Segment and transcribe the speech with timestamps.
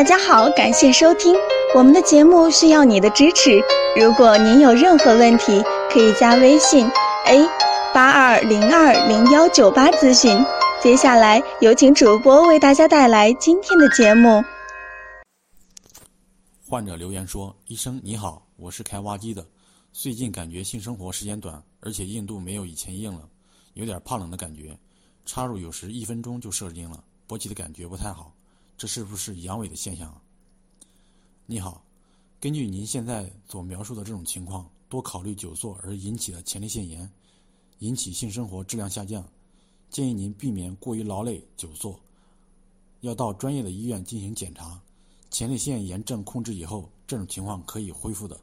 [0.00, 1.34] 大家好，感谢收听
[1.74, 3.60] 我们的节目，需要你的支持。
[4.00, 6.86] 如果您有任何问题，可以加微信
[7.26, 7.46] a
[7.92, 10.42] 八二零二零幺九八咨询。
[10.82, 14.42] 接下来有请主播为大家带来今天的节目。
[16.66, 19.46] 患者留言说：“医生你好，我是开挖机的，
[19.92, 23.28] 最近感觉性生活时间短，而且硬度没有以前硬了，
[23.74, 24.74] 有点怕冷的感觉，
[25.26, 28.32] 插入有时一分钟就射精了，勃起的感觉不太好。”
[28.80, 30.22] 这是不是阳痿的现象啊？
[31.44, 31.84] 你好，
[32.40, 37.06] 根据您现在所描述的这种情况，多考虑久坐而引起的前列腺炎，
[37.80, 39.22] 引起性生活质量下降，
[39.90, 42.00] 建议您避免过于劳累久坐，
[43.02, 44.80] 要到专业的医院进行检查。
[45.30, 48.40] 前列腺炎症控制以后，这种情况可以恢复的。